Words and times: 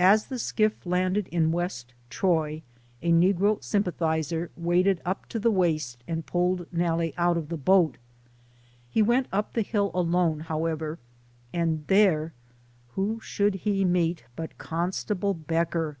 As 0.00 0.26
the 0.26 0.38
skiff 0.40 0.84
landed 0.84 1.28
in 1.28 1.52
West 1.52 1.94
Troy, 2.08 2.62
a 3.02 3.12
negro 3.12 3.62
sym 3.62 3.84
pathizer 3.84 4.48
waded 4.56 5.00
up 5.04 5.26
to 5.28 5.38
the 5.38 5.52
waist, 5.52 6.02
and 6.08 6.26
pulled 6.26 6.66
Nalle 6.72 7.12
out 7.16 7.36
of 7.36 7.50
the 7.50 7.56
boat. 7.56 7.96
He 8.90 9.00
went 9.00 9.28
up 9.30 9.52
the 9.52 9.62
hill 9.62 9.92
alone, 9.94 10.40
how 10.40 10.64
ever, 10.66 10.98
and 11.52 11.84
there 11.86 12.32
who 12.96 13.20
should 13.20 13.54
he 13.62 13.84
meet 13.84 14.24
but 14.34 14.58
Constable 14.58 15.34
Becker 15.34 15.96